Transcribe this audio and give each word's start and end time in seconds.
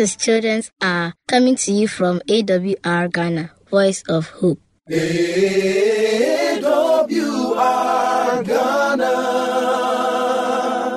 Is 0.00 0.16
Children's 0.16 0.72
Hour 0.80 1.12
coming 1.28 1.56
to 1.56 1.72
you 1.72 1.86
from 1.86 2.20
AWR 2.24 3.12
Ghana, 3.12 3.52
Voice 3.68 4.02
of 4.08 4.30
Hope. 4.30 4.58
AWR 4.88 5.04
Ghana, 8.40 9.12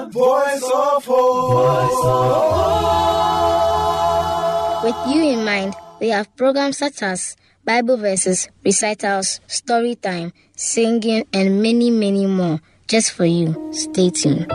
Voice 0.10 0.64
of 0.64 1.04
Hope. 1.04 1.52
Voice 1.52 2.06
of 2.08 2.32
hope. 4.80 4.84
With 4.88 4.96
you 5.14 5.22
in 5.36 5.44
mind, 5.44 5.76
we 6.00 6.08
have 6.08 6.34
programs 6.38 6.78
such 6.78 7.04
as 7.04 7.36
Bible 7.66 7.98
verses, 7.98 8.48
recitals, 8.64 9.42
story 9.48 9.96
time, 9.96 10.32
singing, 10.56 11.28
and 11.34 11.62
many, 11.62 11.92
many 11.92 12.26
more 12.26 12.62
just 12.88 13.12
for 13.12 13.26
you. 13.26 13.52
Stay 13.74 14.12
tuned. 14.12 14.48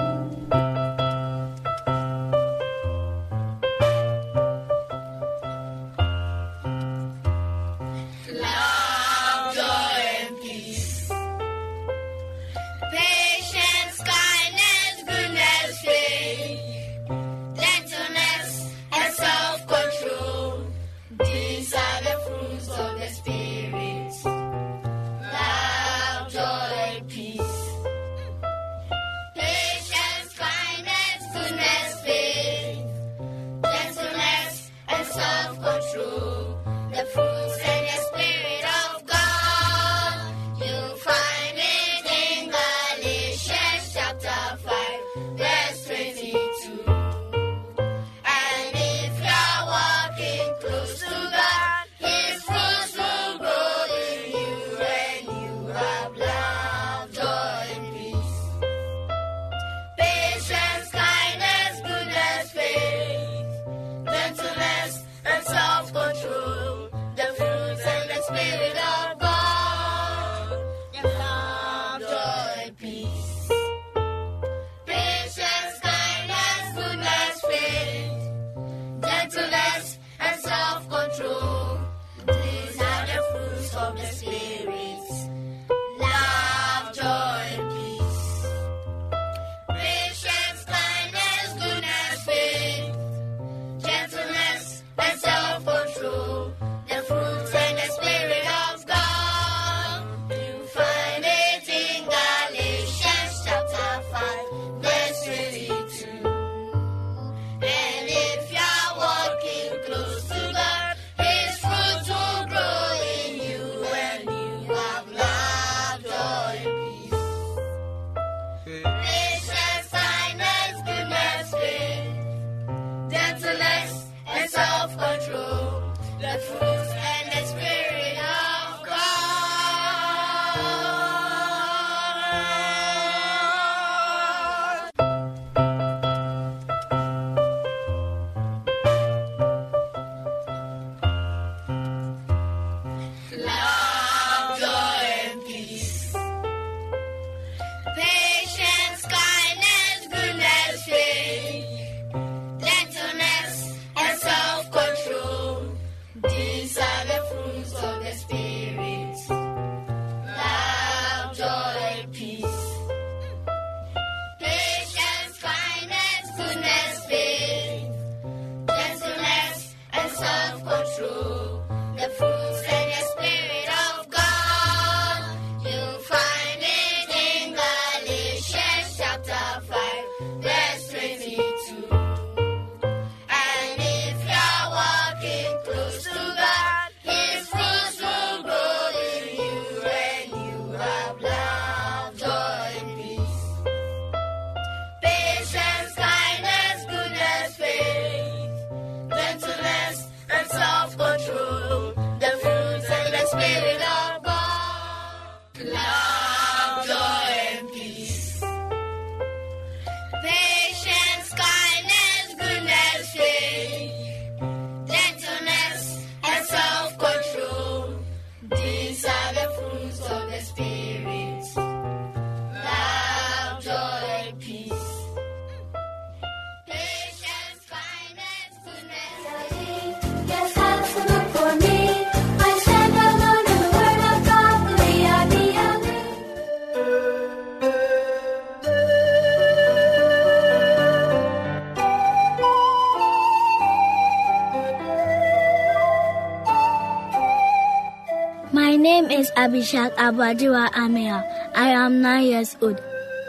Abishak 249.39 249.95
Abadiwa 249.95 250.67
Amia. 250.75 251.23
I 251.55 251.69
am 251.71 252.03
nine 252.03 252.27
years 252.27 252.57
old. 252.61 252.81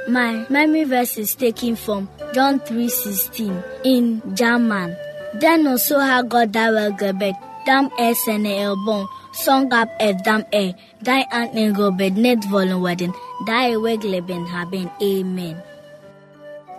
My 0.07 0.43
memory 0.49 0.83
verse 0.85 1.19
is 1.19 1.35
taken 1.35 1.75
from 1.75 2.09
John 2.33 2.59
3.16 2.61 3.85
in 3.85 4.35
German. 4.35 4.95
Also 5.67 5.99
ha 5.99 6.23
God 6.23 6.51
da 6.51 6.71
wel 6.71 6.97
gebed, 6.97 7.35
dam 7.63 7.91
e 7.99 8.13
sene 8.15 8.57
elbon, 8.57 9.05
song 9.33 9.71
up 9.71 9.87
e 10.01 10.13
dam 10.25 10.43
e, 10.51 10.73
die 11.03 11.23
an 11.31 11.49
en 11.53 11.73
gobed 11.73 12.17
net 12.17 12.43
volen 12.49 12.81
worden, 12.81 13.13
die 13.45 13.77
wegleben 13.77 14.49
haben. 14.49 14.89
Amen. 14.99 15.61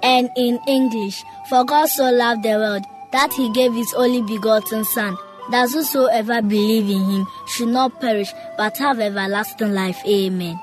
And 0.03 0.29
in 0.37 0.59
English, 0.67 1.23
for 1.49 1.65
God 1.65 1.89
so 1.89 2.11
loved 2.11 2.43
the 2.43 2.59
world, 2.59 2.83
that 3.13 3.33
he 3.33 3.53
gave 3.53 3.75
his 3.75 3.95
only 3.95 4.23
begotten 4.23 4.85
Son, 4.85 5.17
that 5.51 5.71
whosoever 5.71 6.43
believe 6.43 6.89
in 6.89 7.05
him 7.05 7.27
should 7.47 7.69
not 7.69 8.01
perish 8.01 8.33
but 8.57 8.77
have 8.79 9.01
everlasting 9.01 9.73
life. 9.73 9.99
Amen. 10.07 10.59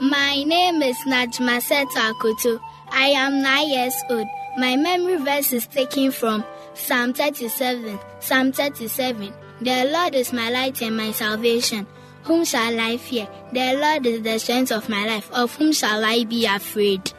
My 0.00 0.44
name 0.44 0.80
is 0.82 0.96
Najma 0.98 1.60
Akoto. 1.60 2.60
I 2.90 3.08
am 3.08 3.42
nine 3.42 3.68
years 3.68 3.94
old. 4.08 4.26
My 4.56 4.76
memory 4.76 5.16
verse 5.16 5.52
is 5.52 5.66
taken 5.66 6.12
from 6.12 6.44
Psalm 6.74 7.12
37. 7.12 7.98
Psalm 8.20 8.52
37. 8.52 9.32
The 9.60 9.90
Lord 9.92 10.14
is 10.14 10.32
my 10.32 10.50
light 10.50 10.80
and 10.82 10.96
my 10.96 11.10
salvation. 11.10 11.86
Whom 12.24 12.44
shall 12.44 12.78
I 12.78 12.96
fear? 12.96 13.26
The 13.52 13.74
Lord 13.74 14.06
is 14.06 14.22
the 14.22 14.38
strength 14.38 14.70
of 14.70 14.88
my 14.88 15.04
life. 15.06 15.30
Of 15.32 15.54
whom 15.56 15.72
shall 15.72 16.04
I 16.04 16.24
be 16.24 16.46
afraid? 16.46 17.12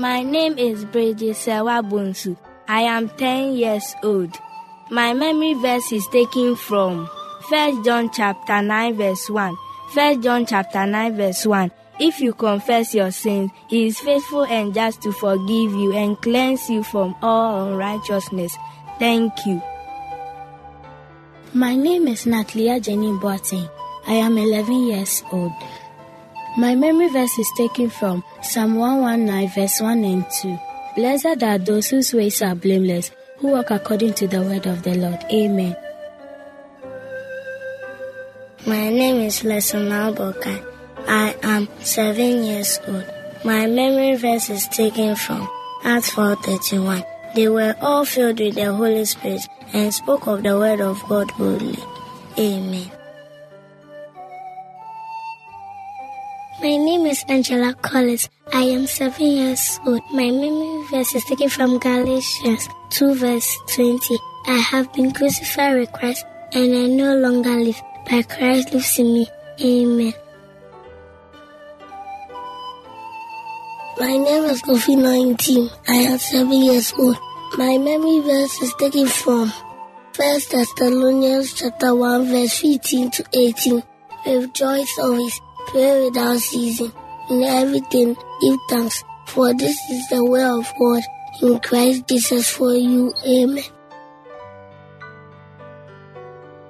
My 0.00 0.22
name 0.22 0.56
is 0.56 0.86
Brady 0.86 1.32
Sewabunsu. 1.32 2.34
I 2.66 2.88
am 2.88 3.10
10 3.10 3.52
years 3.52 3.94
old. 4.02 4.32
My 4.90 5.12
memory 5.12 5.52
verse 5.52 5.92
is 5.92 6.08
taken 6.08 6.56
from 6.56 7.04
1 7.50 7.84
John 7.84 8.08
chapter 8.10 8.62
9 8.62 8.96
verse 8.96 9.28
1. 9.28 9.54
1 9.92 10.22
John 10.22 10.46
chapter 10.46 10.86
9 10.86 11.16
verse 11.18 11.44
1. 11.44 11.70
If 12.00 12.18
you 12.18 12.32
confess 12.32 12.94
your 12.94 13.10
sins, 13.10 13.50
he 13.68 13.88
is 13.88 14.00
faithful 14.00 14.46
and 14.46 14.72
just 14.72 15.02
to 15.02 15.12
forgive 15.12 15.72
you 15.76 15.92
and 15.92 16.16
cleanse 16.22 16.70
you 16.70 16.82
from 16.82 17.14
all 17.20 17.68
unrighteousness. 17.68 18.56
Thank 18.98 19.34
you. 19.44 19.60
My 21.52 21.76
name 21.76 22.08
is 22.08 22.24
Natalia 22.24 22.80
Jenny 22.80 23.12
Boateng. 23.20 23.68
I 24.06 24.14
am 24.14 24.38
11 24.38 24.72
years 24.86 25.22
old. 25.30 25.52
My 26.56 26.74
memory 26.74 27.08
verse 27.08 27.38
is 27.38 27.50
taken 27.56 27.90
from 27.90 28.24
Psalm 28.42 28.74
119, 28.74 29.50
verse 29.54 29.80
1 29.80 30.04
and 30.04 30.24
2. 30.42 30.58
Blessed 30.96 31.42
are 31.42 31.58
those 31.58 31.88
whose 31.88 32.12
ways 32.12 32.42
are 32.42 32.56
blameless, 32.56 33.12
who 33.38 33.48
walk 33.48 33.70
according 33.70 34.14
to 34.14 34.26
the 34.26 34.42
word 34.42 34.66
of 34.66 34.82
the 34.82 34.94
Lord. 34.96 35.24
Amen. 35.30 35.76
My 38.66 38.90
name 38.90 39.22
is 39.22 39.44
Lesson 39.44 39.88
Albokai. 39.90 40.62
I 41.06 41.36
am 41.42 41.68
seven 41.80 42.44
years 42.44 42.80
old. 42.86 43.06
My 43.44 43.66
memory 43.66 44.16
verse 44.16 44.50
is 44.50 44.66
taken 44.68 45.14
from 45.14 45.48
Acts 45.84 46.10
4:31. 46.10 47.04
They 47.34 47.48
were 47.48 47.74
all 47.80 48.04
filled 48.04 48.40
with 48.40 48.56
the 48.56 48.74
Holy 48.74 49.04
Spirit 49.04 49.46
and 49.72 49.94
spoke 49.94 50.26
of 50.26 50.42
the 50.42 50.58
word 50.58 50.80
of 50.80 51.00
God 51.08 51.30
boldly. 51.38 51.78
Amen. 52.36 52.90
My 56.60 56.76
name 56.76 57.06
is 57.06 57.24
Angela 57.26 57.72
Collins. 57.72 58.28
I 58.52 58.64
am 58.64 58.86
seven 58.86 59.26
years 59.26 59.80
old. 59.86 60.02
My 60.12 60.28
memory 60.30 60.84
verse 60.90 61.14
is 61.14 61.24
taken 61.24 61.48
from 61.48 61.78
Galatians 61.78 62.68
2 62.90 63.14
verse 63.14 63.48
20. 63.74 64.18
I 64.46 64.58
have 64.58 64.92
been 64.92 65.10
crucified 65.10 65.78
with 65.78 65.90
Christ 65.92 66.26
and 66.52 66.74
I 66.76 66.84
no 66.84 67.16
longer 67.16 67.56
live, 67.56 67.80
but 68.04 68.28
Christ 68.28 68.74
lives 68.74 68.98
in 68.98 69.14
me. 69.14 69.26
Amen. 69.64 70.12
My 73.98 74.18
name 74.18 74.44
is 74.52 74.60
Kofi 74.60 75.00
19. 75.00 75.70
I 75.88 76.12
am 76.12 76.18
seven 76.18 76.60
years 76.60 76.92
old. 76.98 77.16
My 77.56 77.78
memory 77.78 78.20
verse 78.20 78.60
is 78.60 78.74
taken 78.74 79.06
from 79.06 79.50
First 80.12 80.50
Thessalonians 80.50 81.54
chapter 81.54 81.94
1 81.94 82.28
verse 82.28 82.58
15 82.58 83.10
to 83.12 83.24
18. 83.32 83.82
With 84.26 84.52
joy 84.52 84.84
always 85.00 85.40
Pray 85.68 86.04
without 86.04 86.38
ceasing. 86.38 86.92
In 87.30 87.42
everything, 87.42 88.16
give 88.40 88.58
thanks, 88.68 89.04
for 89.26 89.54
this 89.54 89.78
is 89.90 90.08
the 90.08 90.24
will 90.24 90.60
of 90.60 90.72
God 90.78 91.02
in 91.42 91.60
Christ 91.60 92.08
Jesus 92.08 92.50
for 92.50 92.72
you. 92.74 93.14
Amen. 93.26 93.64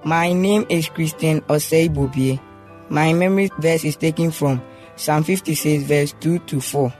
My 0.04 0.32
name 0.32 0.66
is 0.68 0.88
Christian 0.88 1.40
Osei. 1.42 2.40
My 2.88 3.12
memory 3.12 3.50
verse 3.58 3.84
is 3.84 3.96
taken 3.96 4.30
from 4.30 4.60
Psalm 4.96 5.22
56, 5.24 5.84
verse 5.84 6.14
2 6.20 6.38
to 6.40 6.60
4. 6.60 6.92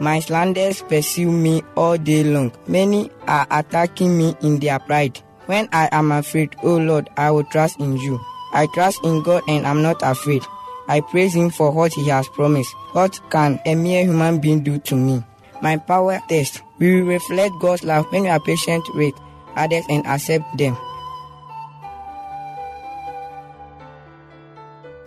My 0.00 0.20
slanders 0.20 0.82
pursue 0.82 1.30
me 1.30 1.62
all 1.76 1.96
day 1.96 2.24
long. 2.24 2.52
Many 2.66 3.10
are 3.26 3.46
attacking 3.50 4.16
me 4.16 4.34
in 4.42 4.58
their 4.58 4.78
pride. 4.78 5.20
When 5.46 5.68
I 5.72 5.88
am 5.92 6.12
afraid, 6.12 6.54
O 6.62 6.76
Lord, 6.76 7.10
I 7.16 7.30
will 7.30 7.44
trust 7.44 7.80
in 7.80 7.96
you. 7.96 8.20
I 8.52 8.66
trust 8.74 9.04
in 9.04 9.22
God 9.22 9.42
and 9.48 9.66
am 9.66 9.82
not 9.82 10.02
afraid. 10.02 10.42
I 10.88 11.00
praise 11.00 11.34
him 11.34 11.50
for 11.50 11.70
what 11.70 11.92
he 11.92 12.08
has 12.08 12.28
promised. 12.28 12.74
What 12.92 13.20
can 13.30 13.60
a 13.64 13.74
mere 13.74 14.04
human 14.04 14.40
being 14.40 14.62
do 14.62 14.78
to 14.78 14.96
me? 14.96 15.22
My 15.60 15.76
power 15.76 16.20
test. 16.28 16.62
We 16.78 17.00
will 17.00 17.08
reflect 17.08 17.54
God's 17.60 17.84
love 17.84 18.06
when 18.10 18.22
we 18.22 18.28
are 18.28 18.40
patient 18.40 18.84
with 18.94 19.14
others 19.54 19.84
and 19.88 20.04
accept 20.06 20.58
them. 20.58 20.76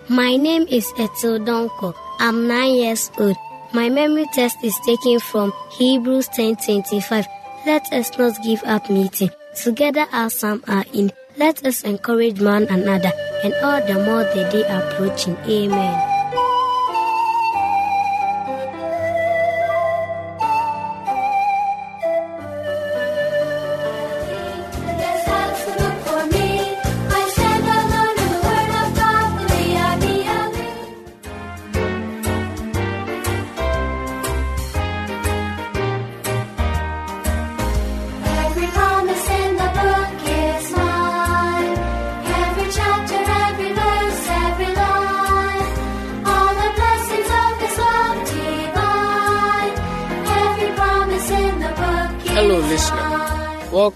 My 0.07 0.38
name 0.38 0.66
is 0.69 0.86
Etil 0.94 1.44
Donko. 1.44 1.94
I'm 2.19 2.48
nine 2.48 2.75
years 2.75 3.12
old. 3.18 3.36
My 3.74 3.89
memory 3.89 4.27
test 4.33 4.63
is 4.63 4.77
taken 4.86 5.19
from 5.19 5.51
Hebrews 5.72 6.30
10:25. 6.30 7.25
Let 7.66 7.92
us 7.92 8.16
not 8.18 8.42
give 8.44 8.63
up 8.63 8.89
meeting. 8.89 9.31
Together 9.56 10.06
as 10.12 10.36
some 10.36 10.63
are 10.68 10.86
in 10.94 11.12
let 11.37 11.65
us 11.65 11.83
encourage 11.83 12.41
one 12.41 12.63
another, 12.63 13.11
and 13.43 13.53
all 13.63 13.81
the 13.85 13.95
more 13.95 14.23
the 14.23 14.47
day 14.51 14.63
approaching. 14.67 15.37
Amen. 15.47 16.14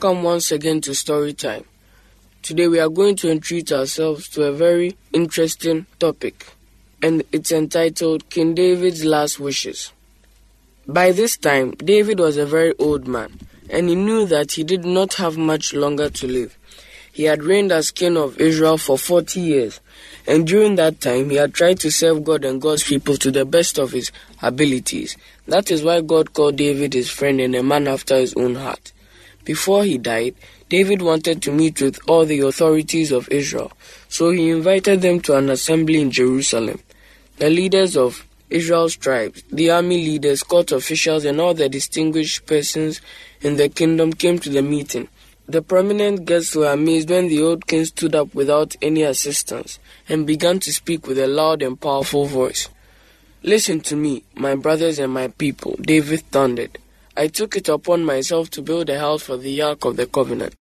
Welcome 0.02 0.24
once 0.24 0.54
again 0.54 0.80
to 0.82 0.96
Story 0.96 1.34
Time. 1.34 1.66
Today 2.42 2.70
we 2.70 2.80
are 2.80 2.88
going 2.88 3.18
to 3.18 3.30
entreat 3.30 3.70
ourselves 3.74 4.30
to 4.30 4.44
a 4.44 4.54
very 4.54 4.96
interesting 5.12 5.88
topic, 6.00 6.48
and 7.04 7.22
it's 7.34 7.52
entitled 7.52 8.30
King 8.30 8.56
David's 8.56 9.04
Last 9.04 9.42
Wishes. 9.42 9.92
By 10.88 11.12
this 11.12 11.36
time, 11.36 11.72
David 11.72 12.22
was 12.22 12.38
a 12.38 12.46
very 12.46 12.74
old 12.80 13.10
man, 13.10 13.40
and 13.70 13.90
he 13.90 13.96
knew 13.96 14.26
that 14.28 14.54
he 14.54 14.64
did 14.64 14.86
not 14.86 15.16
have 15.16 15.38
much 15.38 15.74
longer 15.74 16.10
to 16.10 16.28
live. 16.28 16.58
He 17.12 17.26
had 17.26 17.44
reigned 17.44 17.74
as 17.74 17.92
king 17.92 18.16
of 18.16 18.40
Israel 18.40 18.78
for 18.78 18.98
40 18.98 19.42
years, 19.42 19.82
and 20.26 20.48
during 20.48 20.76
that 20.76 21.02
time 21.02 21.30
he 21.30 21.36
had 21.36 21.54
tried 21.54 21.82
to 21.82 21.92
serve 21.92 22.24
God 22.24 22.46
and 22.46 22.62
God's 22.62 22.84
people 22.84 23.18
to 23.18 23.32
the 23.32 23.44
best 23.44 23.78
of 23.78 23.92
his 23.92 24.14
abilities. 24.42 25.18
That 25.46 25.70
is 25.70 25.84
why 25.84 26.00
God 26.00 26.32
called 26.32 26.56
David 26.56 26.94
his 26.94 27.10
friend 27.10 27.42
and 27.42 27.54
a 27.54 27.64
man 27.64 27.86
after 27.90 28.16
his 28.16 28.34
own 28.36 28.56
heart. 28.56 28.94
Before 29.46 29.84
he 29.84 29.98
died, 29.98 30.36
David 30.70 31.02
wanted 31.02 31.42
to 31.42 31.52
meet 31.52 31.82
with 31.82 32.00
all 32.08 32.26
the 32.26 32.42
authorities 32.42 33.12
of 33.12 33.30
Israel, 33.30 33.72
so 34.08 34.30
he 34.32 34.50
invited 34.50 35.02
them 35.02 35.20
to 35.22 35.36
an 35.36 35.50
assembly 35.50 36.02
in 36.02 36.12
Jerusalem. 36.12 36.80
The 37.38 37.50
leaders 37.50 37.98
of 37.98 38.28
Israel's 38.50 38.96
tribes, 38.96 39.44
the 39.52 39.70
army 39.70 40.04
leaders, 40.04 40.44
court 40.44 40.72
officials, 40.72 41.26
and 41.26 41.40
all 41.40 41.54
the 41.54 41.70
distinguished 41.70 42.46
persons 42.46 43.02
in 43.42 43.56
the 43.56 43.70
kingdom 43.70 44.14
came 44.14 44.40
to 44.40 44.50
the 44.50 44.62
meeting. 44.62 45.08
The 45.48 45.62
prominent 45.62 46.26
guests 46.26 46.56
were 46.56 46.72
amazed 46.72 47.10
when 47.10 47.28
the 47.28 47.42
old 47.42 47.66
king 47.66 47.86
stood 47.86 48.14
up 48.14 48.36
without 48.36 48.76
any 48.82 49.02
assistance 49.02 49.80
and 50.08 50.28
began 50.28 50.60
to 50.60 50.72
speak 50.74 51.08
with 51.08 51.18
a 51.18 51.28
loud 51.28 51.64
and 51.64 51.80
powerful 51.80 52.26
voice. 52.26 52.70
Listen 53.42 53.80
to 53.82 53.96
me, 53.96 54.24
my 54.36 54.54
brothers 54.54 55.00
and 55.00 55.14
my 55.14 55.30
people, 55.30 55.76
David 55.82 56.22
thundered. 56.30 56.78
I 57.20 57.28
took 57.28 57.58
it 57.58 57.68
upon 57.68 58.06
myself 58.06 58.50
to 58.52 58.62
build 58.62 58.90
a 58.90 58.98
house 58.98 59.24
for 59.24 59.36
the 59.36 59.62
Ark 59.62 59.84
of 59.84 59.98
the 59.98 60.06
Covenant. 60.06 60.56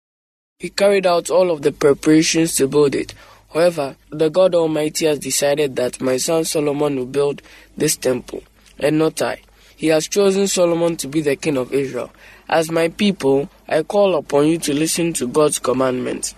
He 0.59 0.71
carried 0.71 1.07
out 1.07 1.31
all 1.31 1.53
of 1.53 1.63
the 1.63 1.71
preparations 1.71 2.57
to 2.57 2.67
build 2.67 2.97
it. 2.97 3.15
However, 3.55 3.95
the 4.11 4.29
God 4.29 4.57
Almighty 4.57 5.07
has 5.07 5.21
decided 5.21 5.77
that 5.77 6.01
my 6.01 6.17
son 6.17 6.45
Solomon 6.45 6.97
will 6.97 7.07
build 7.07 7.43
this 7.77 7.95
temple, 7.95 8.43
and 8.77 8.99
not 8.99 9.23
I. 9.23 9.41
He 9.77 9.87
has 9.87 10.09
chosen 10.09 10.49
Solomon 10.49 10.97
to 10.97 11.07
be 11.07 11.21
the 11.21 11.37
king 11.37 11.57
of 11.57 11.73
Israel. 11.73 12.11
As 12.49 12.73
my 12.73 12.89
people, 12.89 13.49
I 13.69 13.85
call 13.85 14.17
upon 14.17 14.49
you 14.49 14.59
to 14.59 14.75
listen 14.75 15.13
to 15.13 15.29
God's 15.29 15.61
commandments. 15.61 16.35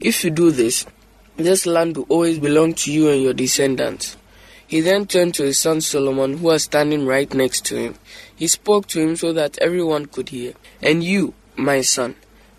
If 0.00 0.24
you 0.24 0.30
do 0.30 0.52
this, 0.52 0.86
this 1.36 1.66
land 1.66 1.98
will 1.98 2.06
always 2.08 2.38
belong 2.38 2.72
to 2.76 2.90
you 2.90 3.10
and 3.10 3.22
your 3.22 3.34
descendants. 3.34 4.16
He 4.70 4.80
then 4.80 5.06
turned 5.06 5.34
to 5.34 5.42
his 5.42 5.58
son 5.58 5.80
Solomon, 5.80 6.36
who 6.36 6.46
was 6.46 6.62
standing 6.62 7.04
right 7.04 7.34
next 7.34 7.64
to 7.64 7.76
him. 7.76 7.96
He 8.36 8.46
spoke 8.46 8.86
to 8.86 9.00
him 9.00 9.16
so 9.16 9.32
that 9.32 9.58
everyone 9.58 10.06
could 10.06 10.28
hear. 10.28 10.52
And 10.80 11.02
you, 11.02 11.34
my 11.56 11.80
son, 11.80 12.14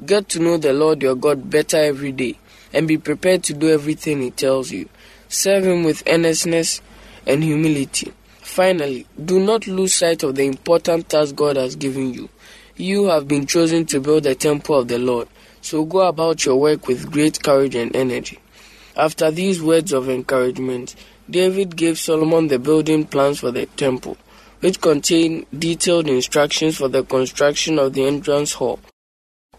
get 0.06 0.28
to 0.30 0.40
know 0.40 0.58
the 0.58 0.74
Lord 0.74 1.02
your 1.02 1.16
God 1.16 1.50
better 1.50 1.78
every 1.78 2.12
day, 2.12 2.38
and 2.74 2.86
be 2.86 2.98
prepared 2.98 3.44
to 3.44 3.54
do 3.54 3.70
everything 3.70 4.22
he 4.22 4.30
tells 4.30 4.72
you. 4.72 4.90
Serve 5.30 5.64
him 5.64 5.86
with 5.86 6.04
earnestness 6.06 6.82
and 7.26 7.46
humility. 7.46 8.12
Finally, 8.42 9.08
do 9.24 9.40
not 9.40 9.66
lose 9.66 9.94
sight 9.96 10.22
of 10.24 10.36
the 10.36 10.44
important 10.44 11.08
task 11.08 11.34
God 11.34 11.56
has 11.56 11.78
given 11.78 12.14
you. 12.14 12.28
You 12.76 13.06
have 13.06 13.26
been 13.26 13.48
chosen 13.48 13.86
to 13.86 14.02
build 14.02 14.24
the 14.24 14.36
temple 14.36 14.80
of 14.80 14.90
the 14.90 15.00
Lord, 15.00 15.30
so 15.62 15.86
go 15.86 16.02
about 16.02 16.44
your 16.44 16.58
work 16.58 16.90
with 16.90 17.10
great 17.10 17.42
courage 17.42 17.76
and 17.76 17.96
energy. 17.96 18.38
After 18.98 19.32
these 19.32 19.64
words 19.64 19.94
of 19.94 20.10
encouragement, 20.10 20.96
David 21.32 21.78
gave 21.78 21.98
Solomon 21.98 22.50
the 22.50 22.60
building 22.60 23.06
plans 23.06 23.40
for 23.40 23.52
the 23.52 23.66
temple, 23.66 24.18
which 24.60 24.82
contain 24.82 25.46
detailed 25.58 26.10
instructions 26.10 26.78
for 26.78 26.90
the 26.90 27.04
construction 27.04 27.80
of 27.80 27.94
the 27.94 28.04
entrance 28.04 28.52
hall. 28.52 28.82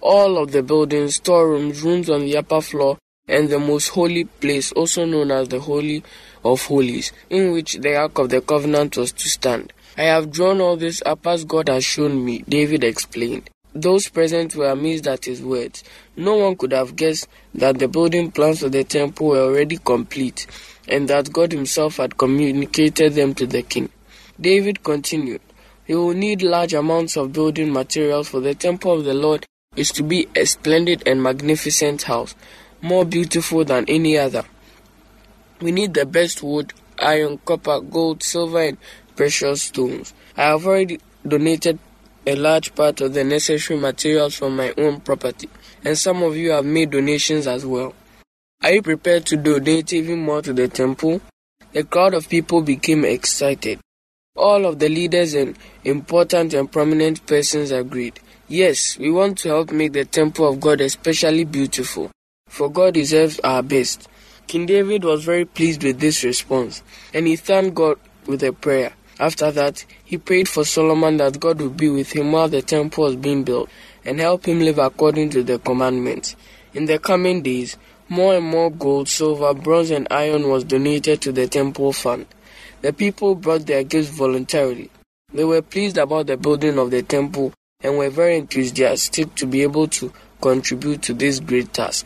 All 0.03 0.37
of 0.37 0.53
the 0.53 0.63
buildings, 0.63 1.15
storerooms, 1.15 1.81
rooms 1.83 2.11
on 2.11 2.27
the 2.27 2.37
upper 2.37 2.61
floor, 2.61 2.99
and 3.27 3.49
the 3.49 3.59
most 3.59 3.89
holy 3.89 4.25
place, 4.25 4.71
also 4.73 5.07
known 5.07 5.31
as 5.31 5.49
the 5.49 5.61
Holy 5.61 6.05
of 6.45 6.61
Holies, 6.67 7.11
in 7.31 7.53
which 7.53 7.79
the 7.79 7.97
Ark 7.97 8.19
of 8.19 8.29
the 8.29 8.43
Covenant 8.43 8.99
was 8.99 9.11
to 9.13 9.31
stand. 9.31 9.73
I 9.97 10.03
have 10.03 10.31
drawn 10.31 10.61
all 10.61 10.77
this 10.77 11.03
up 11.07 11.27
as 11.27 11.47
God 11.47 11.71
has 11.71 11.87
shown 11.87 12.23
me, 12.23 12.45
David 12.47 12.85
explained. 12.85 13.49
Those 13.75 14.11
present 14.11 14.55
were 14.55 14.69
amazed 14.69 15.07
at 15.07 15.25
his 15.25 15.41
words. 15.41 15.83
No 16.15 16.37
one 16.37 16.57
could 16.57 16.73
have 16.73 16.97
guessed 16.97 17.29
that 17.55 17.79
the 17.79 17.89
building 17.89 18.31
plans 18.31 18.61
for 18.61 18.69
the 18.69 18.85
temple 18.85 19.29
were 19.29 19.41
already 19.41 19.79
complete 19.79 20.47
and 20.93 21.09
that 21.09 21.33
God 21.33 21.53
Himself 21.53 21.97
had 21.97 22.19
communicated 22.19 23.15
them 23.15 23.35
to 23.35 23.47
the 23.47 23.63
king. 23.63 23.89
David 24.41 24.83
continued, 24.83 25.41
"He 25.87 25.95
will 25.95 26.15
need 26.15 26.43
large 26.43 26.75
amounts 26.75 27.17
of 27.17 27.33
building 27.33 27.73
materials 27.73 28.29
for 28.29 28.41
the 28.41 28.55
temple 28.55 28.93
of 28.99 29.05
the 29.05 29.15
Lord 29.15 29.47
is 29.75 29.91
to 29.93 30.03
be 30.03 30.29
a 30.37 30.45
splendid 30.45 31.03
and 31.07 31.23
magnificent 31.23 32.03
house, 32.03 32.35
more 32.83 33.05
beautiful 33.07 33.65
than 33.65 33.85
any 33.89 34.19
other. 34.19 34.45
We 35.61 35.73
need 35.73 35.95
the 35.95 36.05
best 36.05 36.43
wood, 36.43 36.73
iron, 36.99 37.39
copper, 37.45 37.81
gold, 37.81 38.23
silver, 38.23 38.61
and 38.61 38.79
precious 39.17 39.63
stones. 39.63 40.13
I 40.37 40.43
have 40.43 40.67
already 40.67 41.01
donated 41.27 41.79
a 42.27 42.35
large 42.37 42.75
part 42.75 43.01
of 43.01 43.15
the 43.15 43.25
necessary 43.25 43.79
materials 43.79 44.35
from 44.35 44.57
my 44.57 44.75
own 44.77 45.01
property, 45.01 45.49
and 45.85 45.97
some 45.97 46.23
of 46.23 46.37
you 46.37 46.51
have 46.51 46.65
made 46.65 46.91
donations 46.91 47.47
as 47.47 47.65
well. 47.65 47.95
Are 48.65 48.71
you 48.75 48.81
prepared 48.81 49.27
to 49.27 49.37
donate 49.37 49.93
even 49.93 50.21
more 50.21 50.41
to 50.41 50.53
the 50.53 50.69
temple? 50.69 51.21
The 51.73 51.83
crowd 51.83 52.15
of 52.15 52.29
people 52.29 52.63
became 52.63 53.05
excited. 53.05 53.81
All 54.37 54.67
of 54.67 54.79
the 54.79 54.89
leaders 54.89 55.35
and 55.35 55.59
important 55.83 56.55
and 56.55 56.71
prominent 56.71 57.27
persons 57.27 57.73
agreed. 57.73 58.21
Yes, 58.47 58.97
we 58.99 59.11
want 59.11 59.39
to 59.39 59.49
help 59.49 59.73
make 59.73 59.95
the 59.95 60.05
temple 60.05 60.49
of 60.49 60.61
God 60.61 60.81
especially 60.81 61.43
beautiful, 61.43 62.13
for 62.47 62.71
God 62.71 62.95
deserves 62.95 63.41
our 63.41 63.65
best. 63.65 64.09
King 64.47 64.67
David 64.67 65.03
was 65.03 65.25
very 65.25 65.45
pleased 65.45 65.83
with 65.83 65.99
this 65.99 66.23
response, 66.23 66.85
and 67.13 67.27
he 67.27 67.35
thanked 67.35 67.75
God 67.75 67.99
with 68.27 68.45
a 68.45 68.53
prayer. 68.53 68.93
After 69.19 69.51
that, 69.51 69.85
he 70.05 70.19
prayed 70.19 70.49
for 70.49 70.65
Solomon 70.65 71.17
that 71.17 71.41
God 71.41 71.61
would 71.61 71.77
be 71.77 71.89
with 71.89 72.13
him 72.13 72.31
while 72.31 72.49
the 72.49 72.63
temple 72.63 73.05
was 73.05 73.17
being 73.17 73.43
built 73.43 73.69
and 74.05 74.21
help 74.21 74.47
him 74.47 74.61
live 74.61 74.79
according 74.79 75.31
to 75.31 75.43
the 75.43 75.59
commandments. 75.59 76.37
In 76.75 76.87
the 76.87 76.99
coming 76.99 77.43
days, 77.43 77.77
more 78.13 78.35
and 78.35 78.45
more 78.45 78.71
gold, 78.71 79.09
silver, 79.09 79.55
bronze, 79.55 79.91
and 79.91 80.07
iron 80.11 80.51
was 80.51 80.65
donated 80.65 81.23
to 81.23 81.33
the 81.33 81.47
temple 81.47 81.95
fund. 81.95 82.27
The 82.83 82.93
people 82.93 83.35
brought 83.35 83.65
their 83.65 83.85
gifts 83.85 84.11
voluntarily. 84.11 84.91
They 85.33 85.45
were 85.45 85.63
pleased 85.63 85.97
about 85.97 86.27
the 86.27 86.37
building 86.37 86.79
of 86.79 86.91
the 86.91 87.03
temple 87.03 87.55
and 87.81 87.97
were 87.97 88.11
very 88.11 88.37
enthusiastic 88.37 89.35
to 89.37 89.47
be 89.47 89.63
able 89.63 89.89
to 89.89 90.13
contribute 90.43 91.01
to 91.03 91.15
this 91.15 91.41
great 91.41 91.73
task. 91.73 92.05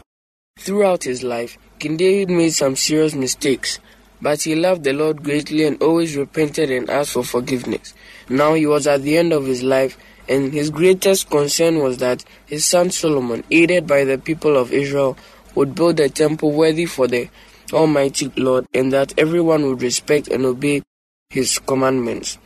Throughout 0.61 1.03
his 1.03 1.25
life, 1.25 1.59
King 1.81 1.97
David 1.97 2.31
made 2.31 2.53
some 2.53 2.77
serious 2.77 3.15
mistakes, 3.15 3.81
but 4.23 4.43
he 4.43 4.55
loved 4.55 4.85
the 4.85 4.93
Lord 4.93 5.25
greatly 5.25 5.65
and 5.65 5.83
always 5.83 6.17
repented 6.17 6.71
and 6.71 6.89
asked 6.89 7.15
for 7.15 7.25
forgiveness. 7.25 7.95
Now 8.29 8.55
he 8.55 8.67
was 8.67 8.87
at 8.87 9.03
the 9.03 9.19
end 9.19 9.33
of 9.33 9.45
his 9.45 9.65
life, 9.65 9.99
and 10.29 10.53
his 10.53 10.71
greatest 10.71 11.31
concern 11.31 11.81
was 11.81 11.99
that 11.99 12.25
his 12.47 12.65
son 12.65 12.91
Solomon, 12.91 13.43
aided 13.51 13.89
by 13.89 14.05
the 14.05 14.19
people 14.19 14.57
of 14.57 14.73
Israel, 14.73 15.17
would 15.57 15.75
build 15.75 15.99
a 15.99 16.09
temple 16.09 16.53
worthy 16.53 16.87
for 16.87 17.09
the 17.09 17.29
Almighty 17.73 18.31
Lord, 18.37 18.67
and 18.73 18.93
that 18.93 19.19
everyone 19.19 19.67
would 19.67 19.83
respect 19.83 20.29
and 20.29 20.45
obey 20.45 20.83
his 21.31 21.59
commandments. 21.59 22.39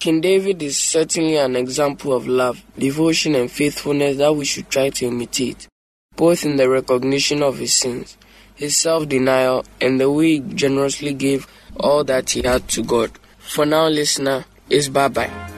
King 0.00 0.20
David 0.20 0.62
is 0.62 0.76
certainly 0.76 1.36
an 1.36 1.56
example 1.56 2.12
of 2.12 2.28
love, 2.28 2.62
devotion, 2.78 3.34
and 3.34 3.50
faithfulness 3.50 4.18
that 4.18 4.36
we 4.36 4.44
should 4.44 4.68
try 4.68 4.90
to 4.90 5.06
imitate, 5.06 5.66
both 6.14 6.44
in 6.44 6.56
the 6.56 6.68
recognition 6.68 7.42
of 7.42 7.58
his 7.58 7.72
sins, 7.72 8.16
his 8.54 8.76
self 8.76 9.08
denial, 9.08 9.64
and 9.80 9.98
the 10.00 10.10
way 10.10 10.34
he 10.34 10.40
generously 10.40 11.14
gave 11.14 11.46
all 11.80 12.04
that 12.04 12.30
he 12.30 12.42
had 12.42 12.68
to 12.68 12.84
God. 12.84 13.10
For 13.38 13.64
now, 13.64 13.88
listener, 13.88 14.44
is 14.68 14.88
bye 14.88 15.08
bye. 15.08 15.57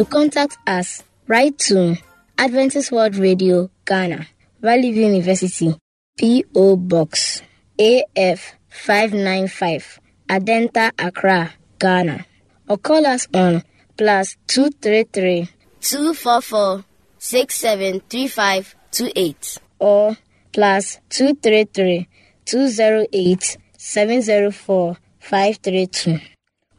To 0.00 0.06
contact 0.06 0.56
us, 0.66 1.04
write 1.26 1.58
to 1.68 1.98
Adventist 2.38 2.90
World 2.90 3.16
Radio, 3.16 3.70
Ghana, 3.84 4.26
Valley 4.62 4.92
View 4.92 5.08
University, 5.08 5.76
P.O. 6.16 6.76
Box, 6.76 7.42
AF 7.78 8.54
595, 8.70 10.00
Adenta, 10.26 10.90
Accra, 10.98 11.52
Ghana. 11.78 12.24
Or 12.66 12.78
call 12.78 13.04
us 13.04 13.28
on 13.34 13.62
plus 13.98 14.36
233 14.46 15.50
244 15.82 16.82
673528 17.18 19.58
or 19.80 20.16
plus 20.54 20.98
233 21.10 22.08
208 22.46 23.58
704 23.76 24.96
532 25.18 26.20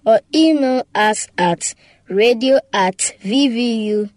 or 0.07 0.19
email 0.33 0.81
us 0.95 1.27
at 1.37 1.75
radio 2.11 2.59
at 2.73 3.15
vvu.edu.gh. 3.23 4.11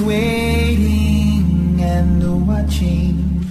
waiting 0.00 1.80
and 1.80 2.46
watching, 2.46 3.44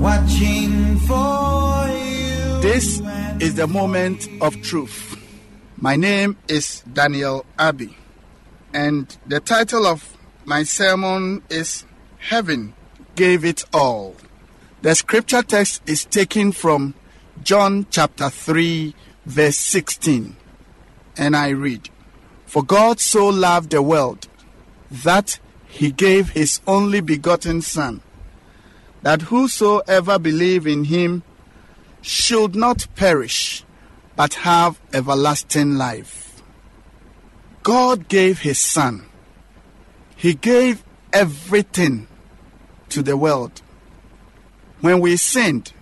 watching 0.00 0.96
for 1.00 1.88
you. 1.88 2.60
This 2.60 3.00
is 3.40 3.54
the 3.54 3.66
moment 3.66 4.28
of 4.40 4.60
truth. 4.62 5.16
My 5.76 5.96
name 5.96 6.36
is 6.48 6.82
Daniel 6.92 7.44
Abbey, 7.58 7.96
and 8.72 9.16
the 9.26 9.40
title 9.40 9.86
of 9.86 10.16
my 10.44 10.62
sermon 10.62 11.42
is 11.48 11.84
Heaven 12.18 12.74
Gave 13.14 13.44
It 13.44 13.64
All. 13.72 14.16
The 14.82 14.94
scripture 14.94 15.42
text 15.42 15.82
is 15.86 16.04
taken 16.04 16.52
from 16.52 16.94
John 17.42 17.86
chapter 17.90 18.28
3, 18.30 18.94
verse 19.26 19.56
16. 19.56 20.36
And 21.16 21.36
I 21.36 21.50
read, 21.50 21.88
For 22.46 22.62
God 22.62 23.00
so 23.00 23.28
loved 23.28 23.70
the 23.70 23.82
world 23.82 24.28
that 24.90 25.38
he 25.66 25.90
gave 25.90 26.30
his 26.30 26.60
only 26.66 27.00
begotten 27.00 27.62
Son, 27.62 28.00
that 29.02 29.22
whosoever 29.22 30.18
believe 30.18 30.66
in 30.66 30.84
him 30.84 31.22
should 32.00 32.54
not 32.54 32.86
perish, 32.94 33.64
but 34.16 34.34
have 34.34 34.80
everlasting 34.92 35.76
life. 35.76 36.42
God 37.62 38.08
gave 38.08 38.40
his 38.40 38.58
Son. 38.58 39.06
He 40.16 40.34
gave 40.34 40.84
everything 41.12 42.06
to 42.90 43.02
the 43.02 43.16
world. 43.16 43.62
When 44.80 45.00
we 45.00 45.16
sinned, 45.16 45.72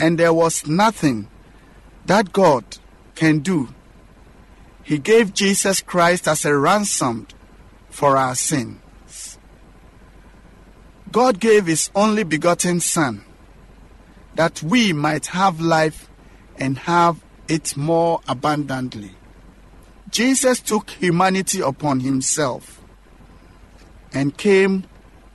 and 0.00 0.18
there 0.18 0.32
was 0.32 0.66
nothing 0.66 1.28
that 2.06 2.32
God 2.32 2.64
can 3.14 3.40
do, 3.40 3.68
He 4.82 4.98
gave 4.98 5.34
Jesus 5.34 5.82
Christ 5.82 6.26
as 6.26 6.44
a 6.44 6.56
ransom 6.56 7.26
for 8.00 8.16
our 8.16 8.34
sins. 8.34 9.38
God 11.12 11.38
gave 11.38 11.66
His 11.66 11.90
only 11.94 12.24
begotten 12.24 12.80
Son 12.80 13.22
that 14.36 14.62
we 14.62 14.94
might 14.94 15.26
have 15.26 15.60
life 15.60 16.08
and 16.56 16.78
have 16.78 17.22
it 17.46 17.76
more 17.76 18.22
abundantly. 18.26 19.10
Jesus 20.08 20.60
took 20.60 20.88
humanity 20.88 21.60
upon 21.60 22.00
Himself 22.00 22.80
and 24.14 24.34
came 24.34 24.84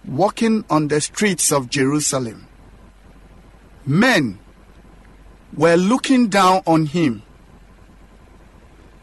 walking 0.04 0.66
on 0.68 0.88
the 0.88 1.02
streets 1.02 1.52
of 1.52 1.70
Jerusalem. 1.70 2.48
Men 3.86 4.40
were 5.56 5.76
looking 5.76 6.30
down 6.30 6.64
on 6.66 6.88
him. 6.88 7.22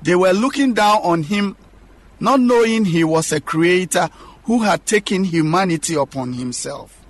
They 0.03 0.17
were 0.17 0.33
looking 0.33 0.75
down 0.75 0.99
on 1.05 1.23
him, 1.23 1.57
not 2.23 2.39
knowing 2.39 2.85
he 2.85 3.03
was 3.03 3.33
a 3.33 3.41
creator 3.41 4.09
who 4.45 4.63
had 4.63 4.87
taken 4.87 5.25
humanity 5.25 5.97
upon 5.97 6.33
himself. 6.35 7.05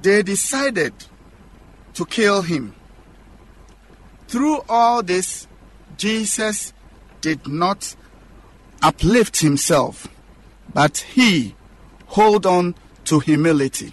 They 0.00 0.22
decided 0.22 0.94
to 1.94 2.06
kill 2.06 2.42
him. 2.42 2.76
Through 4.28 4.60
all 4.68 5.02
this, 5.02 5.48
Jesus 5.96 6.72
did 7.20 7.48
not 7.48 7.96
uplift 8.80 9.40
himself, 9.40 10.06
but 10.72 10.98
he 10.98 11.56
hold 12.06 12.46
on 12.46 12.76
to 13.06 13.18
humility. 13.18 13.92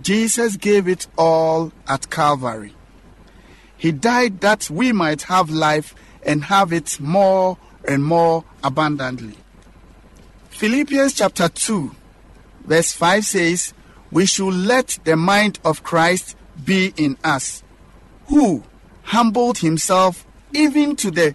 Jesus 0.00 0.56
gave 0.56 0.86
it 0.86 1.08
all 1.18 1.72
at 1.88 2.10
Calvary. 2.10 2.76
He 3.76 3.90
died 3.90 4.40
that 4.42 4.70
we 4.70 4.92
might 4.92 5.22
have 5.22 5.50
life 5.50 5.96
and 6.24 6.44
have 6.44 6.72
it 6.72 7.00
more 7.00 7.58
and 7.86 8.04
more 8.04 8.44
abundantly. 8.62 9.36
Philippians 10.50 11.14
chapter 11.14 11.48
2, 11.48 11.94
verse 12.64 12.92
5 12.92 13.24
says, 13.24 13.74
We 14.10 14.26
should 14.26 14.54
let 14.54 14.98
the 15.04 15.16
mind 15.16 15.58
of 15.64 15.82
Christ 15.82 16.36
be 16.64 16.92
in 16.96 17.16
us, 17.22 17.62
who 18.26 18.62
humbled 19.02 19.58
himself 19.58 20.26
even 20.52 20.96
to 20.96 21.10
the 21.10 21.34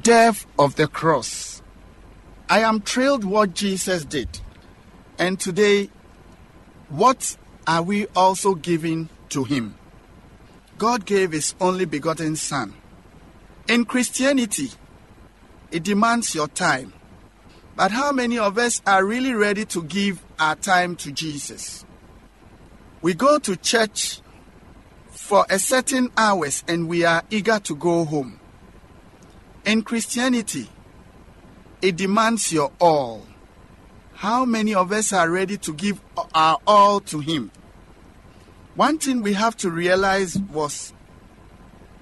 death 0.00 0.46
of 0.58 0.76
the 0.76 0.86
cross. 0.86 1.62
I 2.48 2.60
am 2.60 2.80
thrilled 2.80 3.24
what 3.24 3.54
Jesus 3.54 4.04
did. 4.04 4.40
And 5.18 5.38
today, 5.38 5.90
what 6.88 7.36
are 7.66 7.82
we 7.82 8.06
also 8.08 8.54
giving 8.54 9.08
to 9.30 9.44
Him? 9.44 9.74
God 10.78 11.06
gave 11.06 11.32
His 11.32 11.54
only 11.60 11.84
begotten 11.84 12.36
Son. 12.36 12.74
In 13.68 13.84
Christianity, 13.84 14.70
it 15.72 15.82
demands 15.82 16.34
your 16.34 16.48
time. 16.48 16.92
But 17.74 17.90
how 17.90 18.12
many 18.12 18.38
of 18.38 18.58
us 18.58 18.82
are 18.86 19.04
really 19.04 19.32
ready 19.32 19.64
to 19.66 19.82
give 19.82 20.22
our 20.38 20.54
time 20.54 20.94
to 20.96 21.10
Jesus? 21.10 21.84
We 23.00 23.14
go 23.14 23.38
to 23.38 23.56
church 23.56 24.20
for 25.10 25.46
a 25.48 25.58
certain 25.58 26.10
hours 26.16 26.62
and 26.68 26.88
we 26.88 27.04
are 27.04 27.22
eager 27.30 27.58
to 27.60 27.74
go 27.74 28.04
home. 28.04 28.38
In 29.64 29.82
Christianity, 29.82 30.68
it 31.80 31.96
demands 31.96 32.52
your 32.52 32.70
all. 32.80 33.26
How 34.14 34.44
many 34.44 34.74
of 34.74 34.92
us 34.92 35.12
are 35.12 35.30
ready 35.30 35.56
to 35.58 35.72
give 35.72 36.00
our 36.34 36.58
all 36.66 37.00
to 37.00 37.20
Him? 37.20 37.50
One 38.74 38.98
thing 38.98 39.22
we 39.22 39.32
have 39.32 39.56
to 39.58 39.70
realize 39.70 40.38
was 40.38 40.92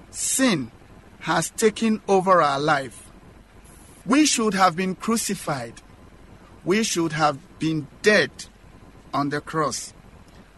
sin 0.09 0.71
has 1.21 1.49
taken 1.51 2.01
over 2.07 2.41
our 2.41 2.59
life. 2.59 3.10
We 4.05 4.25
should 4.25 4.53
have 4.53 4.75
been 4.75 4.95
crucified. 4.95 5.81
We 6.63 6.83
should 6.83 7.11
have 7.13 7.37
been 7.59 7.87
dead 8.01 8.31
on 9.13 9.29
the 9.29 9.41
cross. 9.41 9.93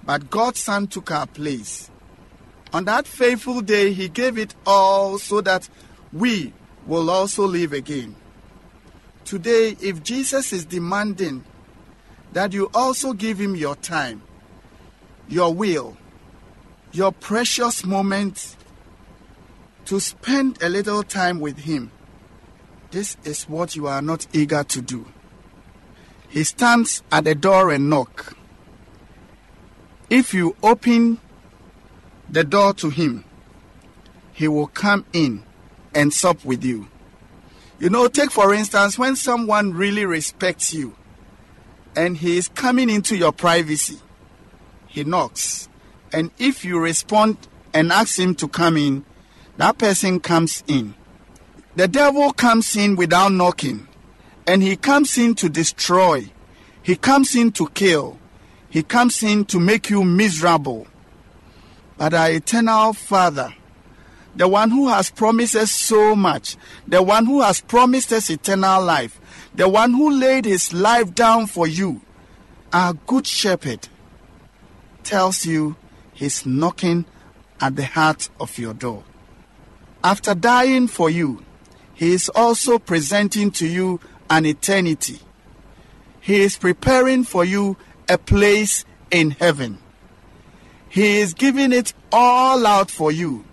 But 0.03 0.29
God's 0.29 0.59
Son 0.59 0.87
took 0.87 1.11
our 1.11 1.27
place. 1.27 1.89
On 2.71 2.85
that 2.85 3.05
faithful 3.05 3.61
day, 3.61 3.93
He 3.93 4.09
gave 4.09 4.37
it 4.37 4.55
all 4.65 5.17
so 5.17 5.41
that 5.41 5.69
we 6.11 6.53
will 6.85 7.09
also 7.09 7.45
live 7.45 7.73
again. 7.73 8.15
Today, 9.25 9.77
if 9.81 10.03
Jesus 10.03 10.51
is 10.51 10.65
demanding 10.65 11.43
that 12.33 12.51
you 12.51 12.69
also 12.73 13.13
give 13.13 13.39
him 13.39 13.55
your 13.55 13.75
time, 13.75 14.21
your 15.27 15.53
will, 15.53 15.95
your 16.91 17.11
precious 17.11 17.85
moments 17.85 18.57
to 19.85 19.99
spend 19.99 20.61
a 20.61 20.69
little 20.69 21.03
time 21.03 21.39
with 21.39 21.59
him. 21.59 21.91
This 22.93 23.17
is 23.23 23.49
what 23.49 23.75
you 23.75 23.87
are 23.87 24.03
not 24.03 24.27
eager 24.33 24.63
to 24.63 24.79
do. 24.79 25.07
He 26.29 26.43
stands 26.43 27.01
at 27.11 27.23
the 27.23 27.33
door 27.33 27.71
and 27.71 27.89
knock. 27.89 28.37
If 30.11 30.35
you 30.35 30.55
open 30.61 31.19
the 32.29 32.43
door 32.43 32.71
to 32.75 32.91
him, 32.91 33.25
he 34.31 34.47
will 34.47 34.67
come 34.67 35.07
in 35.11 35.41
and 35.95 36.13
sup 36.13 36.45
with 36.45 36.63
you. 36.63 36.87
You 37.79 37.89
know, 37.89 38.07
take 38.09 38.29
for 38.29 38.53
instance 38.53 38.99
when 38.99 39.15
someone 39.15 39.73
really 39.73 40.05
respects 40.05 40.71
you 40.71 40.95
and 41.95 42.15
he 42.15 42.37
is 42.37 42.47
coming 42.47 42.91
into 42.91 43.17
your 43.17 43.31
privacy. 43.31 43.97
He 44.85 45.03
knocks. 45.03 45.67
And 46.11 46.29
if 46.37 46.63
you 46.63 46.77
respond 46.77 47.37
and 47.73 47.91
ask 47.91 48.19
him 48.19 48.35
to 48.35 48.47
come 48.47 48.77
in, 48.77 49.03
that 49.57 49.79
person 49.79 50.19
comes 50.19 50.63
in. 50.67 50.93
The 51.75 51.87
devil 51.87 52.31
comes 52.33 52.75
in 52.75 52.95
without 52.95 53.31
knocking, 53.31 53.87
and 54.45 54.61
he 54.61 54.75
comes 54.75 55.17
in 55.17 55.33
to 55.35 55.49
destroy. 55.49 56.29
He 56.83 56.95
comes 56.95 57.35
in 57.35 57.51
to 57.53 57.67
kill. 57.69 58.19
He 58.69 58.83
comes 58.83 59.23
in 59.23 59.45
to 59.45 59.59
make 59.59 59.89
you 59.89 60.03
miserable. 60.03 60.85
But 61.97 62.13
our 62.13 62.29
eternal 62.29 62.93
Father, 62.93 63.55
the 64.35 64.47
one 64.47 64.69
who 64.69 64.87
has 64.89 65.09
promised 65.09 65.55
us 65.55 65.71
so 65.71 66.15
much, 66.15 66.57
the 66.87 67.01
one 67.01 67.25
who 67.25 67.41
has 67.41 67.61
promised 67.61 68.13
us 68.13 68.29
eternal 68.29 68.83
life, 68.83 69.19
the 69.55 69.67
one 69.67 69.93
who 69.93 70.11
laid 70.11 70.45
his 70.45 70.73
life 70.73 71.15
down 71.15 71.47
for 71.47 71.67
you, 71.67 72.01
our 72.71 72.93
good 72.93 73.25
shepherd, 73.25 73.87
tells 75.03 75.45
you 75.45 75.75
he's 76.13 76.45
knocking 76.45 77.05
at 77.59 77.75
the 77.75 77.85
heart 77.85 78.29
of 78.39 78.57
your 78.59 78.73
door. 78.73 79.03
After 80.03 80.35
dying 80.35 80.87
for 80.87 81.09
you, 81.09 81.43
he 81.93 82.13
is 82.13 82.29
also 82.29 82.79
presenting 82.79 83.51
to 83.51 83.67
you 83.67 83.99
an 84.29 84.45
eternity. 84.45 85.19
He 86.19 86.41
is 86.41 86.57
preparing 86.57 87.23
for 87.23 87.45
you 87.45 87.77
a 88.09 88.17
place 88.17 88.85
in 89.11 89.31
heaven. 89.31 89.77
He 90.89 91.19
is 91.19 91.33
giving 91.33 91.71
it 91.71 91.93
all 92.11 92.65
out 92.65 92.89
for 92.89 93.11
you. 93.11 93.45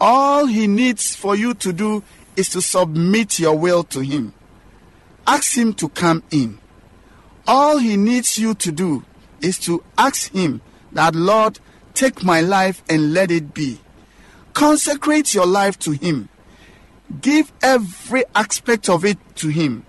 All 0.00 0.46
he 0.46 0.66
needs 0.66 1.14
for 1.14 1.36
you 1.36 1.54
to 1.54 1.72
do 1.72 2.02
is 2.36 2.48
to 2.50 2.62
submit 2.62 3.38
your 3.38 3.56
will 3.56 3.84
to 3.84 4.00
him. 4.00 4.32
Ask 5.26 5.56
him 5.56 5.74
to 5.74 5.88
come 5.88 6.22
in. 6.30 6.58
All 7.46 7.78
he 7.78 7.96
needs 7.96 8.38
you 8.38 8.54
to 8.54 8.72
do 8.72 9.04
is 9.40 9.58
to 9.60 9.82
ask 9.98 10.32
him 10.32 10.60
that, 10.92 11.14
Lord, 11.14 11.58
take 11.94 12.22
my 12.24 12.40
life 12.40 12.82
and 12.88 13.12
let 13.12 13.30
it 13.30 13.54
be. 13.54 13.80
Consecrate 14.52 15.34
your 15.34 15.46
life 15.46 15.78
to 15.80 15.92
him. 15.92 16.28
Give 17.20 17.52
every 17.62 18.24
aspect 18.34 18.88
of 18.88 19.04
it 19.04 19.18
to 19.36 19.48
Him. 19.48 19.84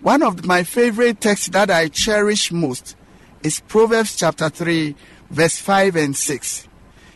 One 0.00 0.22
of 0.22 0.44
my 0.44 0.62
favorite 0.64 1.20
texts 1.20 1.48
that 1.48 1.70
I 1.70 1.88
cherish 1.88 2.52
most 2.52 2.96
is 3.42 3.60
Proverbs 3.60 4.16
chapter 4.16 4.50
3, 4.50 4.94
verse 5.30 5.58
5 5.58 5.96
and 5.96 6.16
6. 6.16 6.68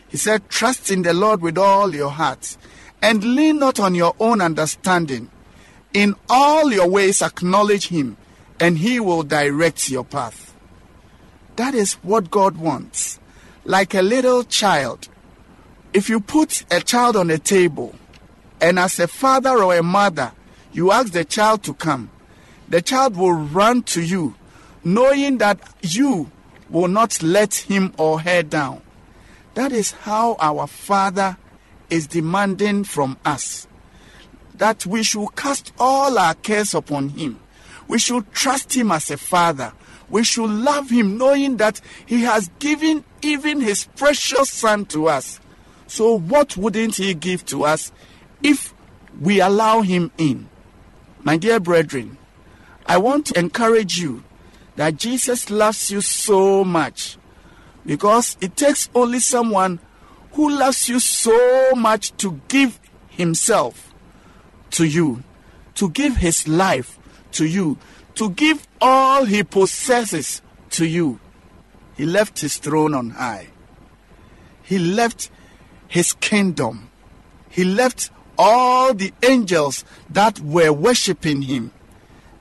He 0.07 0.17
said, 0.17 0.49
Trust 0.49 0.89
in 0.89 1.03
the 1.03 1.13
Lord 1.13 1.41
with 1.41 1.57
all 1.57 1.93
your 1.93 2.09
heart 2.09 2.57
and 3.01 3.23
lean 3.23 3.59
not 3.59 3.79
on 3.79 3.95
your 3.95 4.15
own 4.19 4.41
understanding. 4.41 5.29
In 5.93 6.15
all 6.29 6.71
your 6.71 6.87
ways 6.87 7.21
acknowledge 7.21 7.87
Him, 7.87 8.17
and 8.59 8.77
He 8.77 8.99
will 8.99 9.23
direct 9.23 9.89
your 9.89 10.03
path. 10.03 10.55
That 11.55 11.73
is 11.73 11.93
what 11.95 12.31
God 12.31 12.57
wants. 12.57 13.19
Like 13.65 13.93
a 13.93 14.01
little 14.01 14.43
child, 14.43 15.07
if 15.93 16.09
you 16.09 16.19
put 16.19 16.65
a 16.71 16.79
child 16.81 17.15
on 17.15 17.29
a 17.29 17.37
table, 17.37 17.95
and 18.61 18.79
as 18.79 18.99
a 18.99 19.07
father 19.07 19.63
or 19.63 19.75
a 19.75 19.83
mother, 19.83 20.31
you 20.71 20.91
ask 20.91 21.13
the 21.13 21.25
child 21.25 21.63
to 21.63 21.73
come, 21.73 22.09
the 22.67 22.81
child 22.81 23.17
will 23.17 23.33
run 23.33 23.83
to 23.83 24.01
you, 24.01 24.35
knowing 24.83 25.39
that 25.39 25.59
you 25.81 26.29
will 26.69 26.87
not 26.87 27.21
let 27.23 27.53
him 27.55 27.93
or 27.97 28.21
her 28.21 28.43
down. 28.43 28.81
That 29.55 29.71
is 29.71 29.91
how 29.91 30.37
our 30.39 30.67
Father 30.67 31.37
is 31.89 32.07
demanding 32.07 32.83
from 32.83 33.17
us 33.25 33.67
that 34.59 34.85
we 34.85 35.03
should 35.03 35.35
cast 35.35 35.73
all 35.79 36.17
our 36.17 36.35
cares 36.35 36.75
upon 36.75 37.09
Him. 37.09 37.39
We 37.87 37.97
should 37.97 38.31
trust 38.31 38.75
Him 38.75 38.91
as 38.91 39.09
a 39.09 39.17
Father. 39.17 39.73
We 40.09 40.23
should 40.23 40.49
love 40.49 40.89
Him 40.89 41.17
knowing 41.17 41.57
that 41.57 41.81
He 42.05 42.21
has 42.21 42.49
given 42.59 43.03
even 43.21 43.61
His 43.61 43.85
precious 43.95 44.49
Son 44.49 44.85
to 44.87 45.07
us. 45.07 45.39
So, 45.87 46.19
what 46.19 46.55
wouldn't 46.55 46.95
He 46.95 47.13
give 47.15 47.45
to 47.47 47.63
us 47.65 47.91
if 48.43 48.73
we 49.19 49.41
allow 49.41 49.81
Him 49.81 50.11
in? 50.17 50.49
My 51.23 51.37
dear 51.37 51.59
brethren, 51.59 52.17
I 52.85 52.97
want 52.97 53.27
to 53.27 53.39
encourage 53.39 53.99
you 53.99 54.23
that 54.75 54.95
Jesus 54.95 55.49
loves 55.49 55.91
you 55.91 56.01
so 56.01 56.63
much 56.63 57.17
because 57.85 58.37
it 58.39 58.55
takes 58.55 58.89
only 58.95 59.19
someone 59.19 59.79
who 60.33 60.49
loves 60.49 60.87
you 60.87 60.99
so 60.99 61.71
much 61.75 62.15
to 62.17 62.39
give 62.47 62.79
himself 63.09 63.93
to 64.71 64.85
you, 64.85 65.23
to 65.75 65.89
give 65.89 66.17
his 66.17 66.47
life 66.47 66.97
to 67.31 67.45
you, 67.45 67.77
to 68.15 68.29
give 68.29 68.67
all 68.79 69.25
he 69.25 69.43
possesses 69.43 70.41
to 70.71 70.85
you. 70.85 71.19
He 71.97 72.05
left 72.05 72.39
his 72.39 72.57
throne 72.57 72.93
on 72.93 73.09
high. 73.11 73.47
He 74.63 74.79
left 74.79 75.29
his 75.87 76.13
kingdom. 76.13 76.89
He 77.49 77.63
left 77.63 78.11
all 78.39 78.93
the 78.93 79.13
angels 79.21 79.83
that 80.09 80.39
were 80.39 80.71
worshiping 80.71 81.41
him 81.41 81.71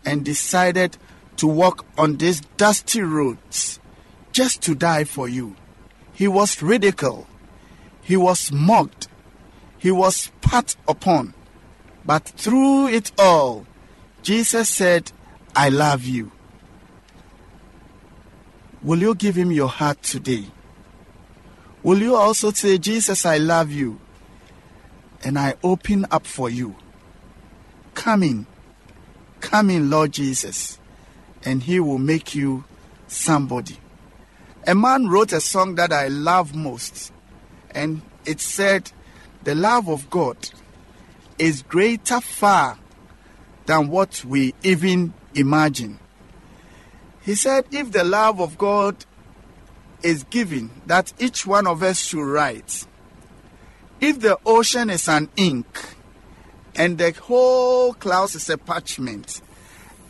and 0.05 0.25
decided 0.25 0.97
to 1.37 1.49
walk 1.49 1.85
on 1.99 2.17
these 2.17 2.41
dusty 2.57 3.03
roads 3.03 3.81
just 4.33 4.63
to 4.63 4.77
die 4.77 5.03
for 5.03 5.29
you. 5.29 5.57
He 6.13 6.29
was 6.29 6.63
ridiculed. 6.63 7.27
He 8.01 8.17
was 8.17 8.53
mocked. 8.53 9.09
He 9.77 9.91
was 9.91 10.17
spat 10.17 10.77
upon. 10.87 11.35
But 12.07 12.25
through 12.25 12.89
it 12.89 13.11
all, 13.19 13.67
Jesus 14.23 14.69
said, 14.69 15.11
I 15.55 15.69
love 15.69 16.05
you. 16.05 16.31
Will 18.83 19.01
you 19.01 19.15
give 19.17 19.35
him 19.35 19.51
your 19.51 19.69
heart 19.69 20.03
today? 20.03 20.45
Will 21.83 21.99
you 21.99 22.15
also 22.15 22.53
say, 22.53 22.79
Jesus, 22.79 23.27
I 23.27 23.39
love 23.39 23.73
you, 23.73 24.01
and 25.23 25.39
I 25.39 25.55
open 25.63 26.07
up 26.11 26.27
for 26.27 26.49
you? 26.51 26.77
Come 27.95 28.23
in. 28.23 28.47
Come 29.41 29.71
in, 29.71 29.91
Lord 29.91 30.13
Jesus, 30.13 30.79
and 31.45 31.63
he 31.63 31.81
will 31.81 31.99
make 31.99 32.35
you 32.35 32.65
somebody. 33.07 33.79
A 34.67 34.75
man 34.75 35.09
wrote 35.09 35.33
a 35.33 35.41
song 35.41 35.77
that 35.77 35.93
I 35.93 36.09
love 36.09 36.55
most, 36.55 37.13
and 37.71 38.03
it 38.25 38.41
said, 38.41 38.93
The 39.45 39.55
love 39.55 39.89
of 39.89 40.11
God 40.11 40.37
is 41.39 41.63
greater 41.63 42.21
far 42.21 42.79
than 43.67 43.89
what 43.89 44.25
we 44.25 44.55
even 44.63 45.15
imagine. 45.35 45.99
He 47.23 47.35
said, 47.35 47.67
If 47.71 47.93
the 47.93 48.05
love 48.05 48.41
of 48.41 48.59
God 48.59 49.05
is 50.03 50.25
given, 50.25 50.71
that 50.87 51.13
each 51.19 51.47
one 51.47 51.67
of 51.67 51.83
us 51.83 51.99
should 52.01 52.25
write, 52.25 52.87
if 54.01 54.21
the 54.21 54.39
ocean 54.47 54.91
is 54.91 55.09
an 55.09 55.29
ink, 55.37 55.67
and 56.75 56.99
the 56.99 57.13
whole 57.13 57.93
cloud 57.95 58.35
is 58.35 58.49
a 58.49 58.57
parchment, 58.57 59.41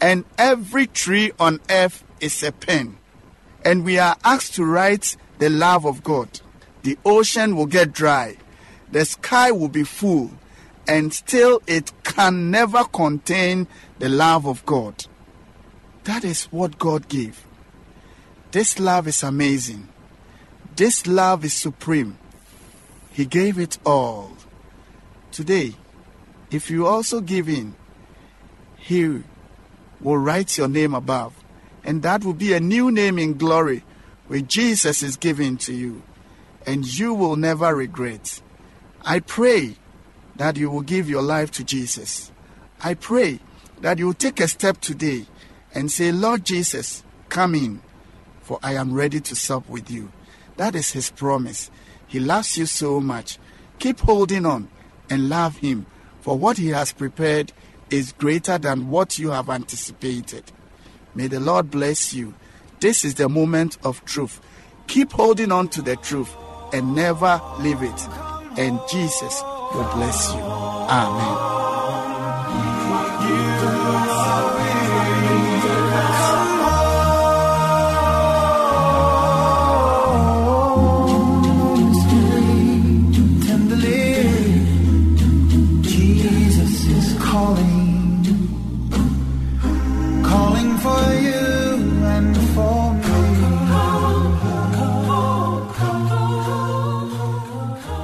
and 0.00 0.24
every 0.36 0.86
tree 0.86 1.32
on 1.40 1.60
earth 1.70 2.04
is 2.20 2.42
a 2.42 2.52
pen, 2.52 2.96
and 3.64 3.84
we 3.84 3.98
are 3.98 4.16
asked 4.24 4.54
to 4.54 4.64
write 4.64 5.16
the 5.38 5.48
love 5.48 5.86
of 5.86 6.02
God, 6.02 6.40
the 6.82 6.98
ocean 7.04 7.56
will 7.56 7.66
get 7.66 7.92
dry, 7.92 8.36
the 8.92 9.04
sky 9.04 9.50
will 9.50 9.68
be 9.68 9.84
full, 9.84 10.30
and 10.86 11.12
still 11.12 11.62
it 11.66 11.92
can 12.02 12.50
never 12.50 12.84
contain 12.84 13.66
the 13.98 14.08
love 14.08 14.46
of 14.46 14.64
God. 14.64 15.06
That 16.04 16.24
is 16.24 16.44
what 16.44 16.78
God 16.78 17.08
gave. 17.08 17.44
This 18.50 18.78
love 18.78 19.06
is 19.06 19.22
amazing. 19.22 19.88
This 20.76 21.06
love 21.06 21.44
is 21.44 21.52
supreme. 21.52 22.16
He 23.18 23.26
gave 23.26 23.58
it 23.58 23.78
all. 23.84 24.30
Today, 25.32 25.74
if 26.52 26.70
you 26.70 26.86
also 26.86 27.20
give 27.20 27.48
in, 27.48 27.74
He 28.76 29.24
will 30.00 30.18
write 30.18 30.56
your 30.56 30.68
name 30.68 30.94
above 30.94 31.34
and 31.88 32.02
that 32.02 32.22
will 32.22 32.34
be 32.34 32.52
a 32.52 32.60
new 32.60 32.92
name 32.92 33.18
in 33.18 33.36
glory 33.36 33.82
which 34.28 34.46
Jesus 34.46 35.02
is 35.02 35.16
giving 35.16 35.56
to 35.56 35.72
you, 35.72 36.02
and 36.66 36.86
you 36.86 37.14
will 37.14 37.34
never 37.34 37.74
regret. 37.74 38.42
I 39.02 39.20
pray 39.20 39.76
that 40.36 40.56
you 40.58 40.70
will 40.70 40.82
give 40.82 41.08
your 41.08 41.22
life 41.22 41.50
to 41.52 41.64
Jesus. 41.64 42.30
I 42.80 42.92
pray 42.94 43.40
that 43.80 43.98
you 43.98 44.06
will 44.06 44.14
take 44.14 44.38
a 44.38 44.46
step 44.46 44.80
today 44.80 45.26
and 45.74 45.90
say, 45.90 46.12
Lord 46.12 46.44
Jesus, 46.44 47.02
come 47.30 47.54
in, 47.54 47.80
for 48.42 48.60
I 48.62 48.74
am 48.74 48.92
ready 48.92 49.18
to 49.20 49.34
sup 49.34 49.68
with 49.68 49.90
you. 49.90 50.12
That 50.58 50.74
is 50.74 50.92
his 50.92 51.10
promise. 51.10 51.70
He 52.08 52.18
loves 52.18 52.58
you 52.58 52.66
so 52.66 53.00
much. 53.00 53.38
Keep 53.78 54.00
holding 54.00 54.44
on 54.44 54.68
and 55.08 55.28
love 55.28 55.58
him, 55.58 55.86
for 56.20 56.36
what 56.36 56.56
he 56.58 56.68
has 56.68 56.92
prepared 56.92 57.52
is 57.90 58.12
greater 58.12 58.58
than 58.58 58.90
what 58.90 59.18
you 59.18 59.30
have 59.30 59.48
anticipated. 59.48 60.44
May 61.14 61.26
the 61.28 61.40
Lord 61.40 61.70
bless 61.70 62.12
you. 62.12 62.34
This 62.80 63.04
is 63.04 63.14
the 63.14 63.28
moment 63.28 63.78
of 63.84 64.04
truth. 64.04 64.40
Keep 64.86 65.12
holding 65.12 65.52
on 65.52 65.68
to 65.68 65.82
the 65.82 65.96
truth 65.96 66.34
and 66.72 66.94
never 66.94 67.40
leave 67.60 67.82
it. 67.82 68.08
And 68.58 68.80
Jesus 68.90 69.42
will 69.74 69.88
bless 69.94 70.32
you. 70.32 70.40
Amen. 70.40 71.57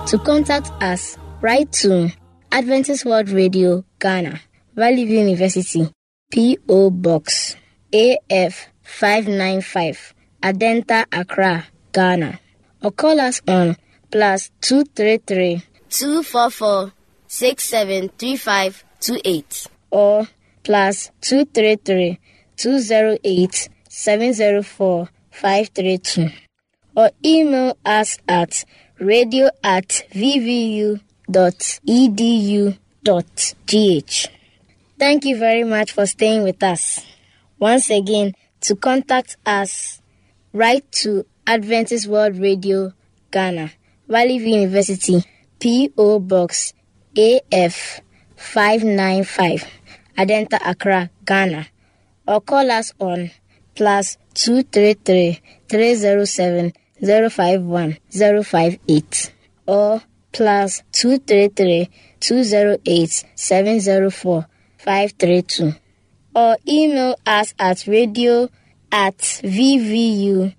To 0.08 0.18
contact 0.18 0.70
us, 0.82 1.16
write 1.40 1.72
to 1.80 2.10
Adventist 2.52 3.06
World 3.06 3.30
Radio, 3.30 3.86
Ghana, 3.98 4.38
Valley 4.74 5.06
View 5.06 5.20
University, 5.20 5.90
P.O. 6.30 6.90
Box, 6.90 7.56
AF 7.90 8.66
595, 8.82 10.14
Adenta, 10.42 11.06
Accra, 11.10 11.64
Ghana. 11.92 12.38
Or 12.82 12.90
call 12.90 13.18
us 13.18 13.40
on 13.48 13.78
plus 14.12 14.50
233 14.60 15.62
244 15.88 16.92
673528 17.26 19.66
or 19.90 20.28
plus 20.62 21.10
233 21.22 22.18
208 22.56 23.68
704 23.88 25.08
532 25.30 26.28
or 26.96 27.10
email 27.24 27.76
us 27.84 28.18
at 28.28 28.64
radio 28.98 29.50
at 29.62 30.04
vvu.edu.gh. 30.12 30.98
Thank 34.98 35.24
you 35.24 35.36
very 35.36 35.64
much 35.64 35.92
for 35.92 36.06
staying 36.06 36.44
with 36.44 36.62
us. 36.62 37.04
Once 37.58 37.90
again, 37.90 38.34
to 38.60 38.76
contact 38.76 39.36
us, 39.44 40.00
write 40.52 40.90
to 40.92 41.26
Adventist 41.46 42.06
World 42.06 42.38
Radio, 42.38 42.92
Ghana, 43.30 43.72
Valley 44.08 44.38
View 44.38 44.54
University, 44.56 45.24
P.O. 45.58 46.20
Box 46.20 46.72
AF 47.16 48.00
595, 48.36 49.66
Adenta 50.16 50.58
Accra, 50.64 51.10
Ghana. 51.24 51.66
Or 52.26 52.40
call 52.40 52.70
us 52.70 52.94
on 52.98 53.30
plus 53.74 54.16
233 54.34 55.40
307 55.68 56.72
051 57.04 57.98
058 58.10 59.32
or 59.66 60.02
plus 60.32 60.82
233 60.92 61.88
208 62.20 63.24
704 63.34 64.46
532 64.78 65.74
or 66.34 66.56
email 66.66 67.16
us 67.26 67.54
at 67.58 67.86
radio 67.86 68.48
at 68.90 69.18
vvu.edu.gh. 69.18 70.54